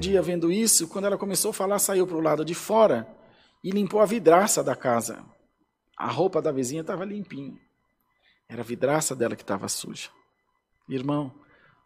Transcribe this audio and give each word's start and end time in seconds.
Maria, 0.00 0.22
vendo 0.22 0.50
isso, 0.50 0.88
quando 0.88 1.04
ela 1.04 1.18
começou 1.18 1.50
a 1.50 1.52
falar, 1.52 1.78
saiu 1.78 2.06
para 2.06 2.16
o 2.16 2.22
lado 2.22 2.42
de 2.42 2.54
fora 2.54 3.06
e 3.62 3.70
limpou 3.70 4.00
a 4.00 4.06
vidraça 4.06 4.64
da 4.64 4.74
casa. 4.74 5.22
A 5.94 6.10
roupa 6.10 6.40
da 6.40 6.50
vizinha 6.50 6.80
estava 6.80 7.04
limpinha. 7.04 7.60
Era 8.48 8.62
a 8.62 8.64
vidraça 8.64 9.14
dela 9.14 9.36
que 9.36 9.42
estava 9.42 9.68
suja. 9.68 10.08
Irmão, 10.88 11.30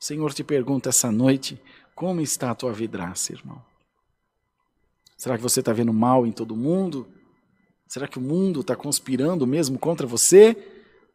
o 0.00 0.04
Senhor 0.04 0.32
te 0.32 0.44
pergunta 0.44 0.90
essa 0.90 1.10
noite: 1.10 1.60
como 1.92 2.20
está 2.20 2.52
a 2.52 2.54
tua 2.54 2.72
vidraça, 2.72 3.32
irmão? 3.32 3.60
Será 5.18 5.36
que 5.36 5.42
você 5.42 5.58
está 5.58 5.72
vendo 5.72 5.92
mal 5.92 6.24
em 6.24 6.30
todo 6.30 6.54
mundo? 6.54 7.08
Será 7.88 8.06
que 8.06 8.18
o 8.18 8.22
mundo 8.22 8.60
está 8.60 8.76
conspirando 8.76 9.44
mesmo 9.44 9.76
contra 9.76 10.06
você? 10.06 10.56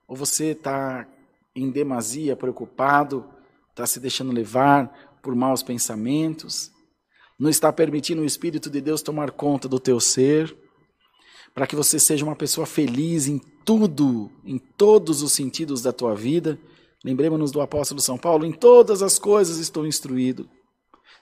Ou 0.05 0.17
você 0.17 0.47
está 0.47 1.07
em 1.55 1.71
demasia 1.71 2.35
preocupado, 2.35 3.23
está 3.69 3.87
se 3.87 4.01
deixando 4.01 4.33
levar 4.33 5.17
por 5.21 5.33
maus 5.33 5.63
pensamentos? 5.63 6.77
Não 7.39 7.49
está 7.49 7.71
permitindo 7.71 8.21
o 8.21 8.25
Espírito 8.25 8.69
de 8.69 8.81
Deus 8.81 9.01
tomar 9.01 9.31
conta 9.31 9.69
do 9.69 9.79
teu 9.79 9.99
ser? 9.99 10.53
Para 11.53 11.65
que 11.65 11.75
você 11.75 11.97
seja 11.97 12.25
uma 12.25 12.35
pessoa 12.35 12.67
feliz 12.67 13.27
em 13.27 13.39
tudo, 13.63 14.29
em 14.43 14.57
todos 14.57 15.21
os 15.21 15.31
sentidos 15.31 15.81
da 15.81 15.93
tua 15.93 16.13
vida? 16.13 16.59
Lembremos-nos 17.03 17.51
do 17.51 17.61
apóstolo 17.61 18.01
São 18.01 18.17
Paulo: 18.17 18.45
em 18.45 18.51
todas 18.51 19.01
as 19.01 19.17
coisas 19.17 19.57
estou 19.57 19.87
instruído. 19.87 20.49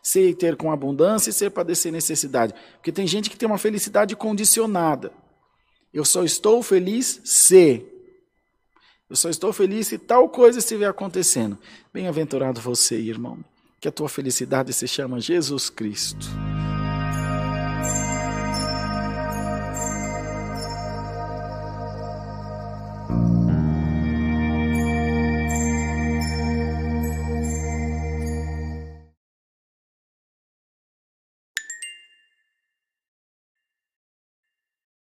Sei 0.02 0.34
ter 0.34 0.56
com 0.56 0.72
abundância 0.72 1.30
e 1.30 1.34
sei 1.34 1.50
padecer 1.50 1.92
necessidade. 1.92 2.54
Porque 2.74 2.92
tem 2.92 3.06
gente 3.06 3.30
que 3.30 3.38
tem 3.38 3.48
uma 3.48 3.58
felicidade 3.58 4.16
condicionada. 4.16 5.12
Eu 5.94 6.04
só 6.04 6.24
estou 6.24 6.64
feliz 6.64 7.22
se. 7.24 7.86
Eu 9.10 9.16
só 9.16 9.30
estou 9.30 9.54
feliz 9.54 9.88
se 9.88 9.98
tal 9.98 10.28
coisa 10.30 10.60
estiver 10.60 10.88
acontecendo. 10.88 11.58
Bem-aventurado 11.94 12.60
você, 12.60 12.98
irmão, 12.98 13.44
que 13.80 13.88
a 13.88 13.92
tua 13.92 14.10
felicidade 14.10 14.74
se 14.74 14.88
chama 14.88 15.20
Jesus 15.20 15.70
Cristo. 15.70 16.47